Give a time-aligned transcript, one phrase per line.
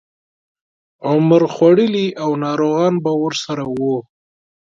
[1.09, 3.95] عمر خوړلي او ناروغان به ورسره وو.